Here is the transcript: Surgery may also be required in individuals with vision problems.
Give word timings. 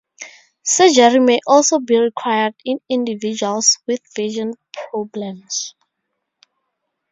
Surgery 0.63 1.19
may 1.19 1.39
also 1.45 1.77
be 1.77 1.95
required 1.95 2.55
in 2.65 2.79
individuals 2.89 3.77
with 3.85 4.01
vision 4.15 4.55
problems. 4.73 5.75